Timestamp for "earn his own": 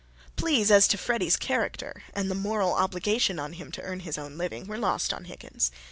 3.83-4.35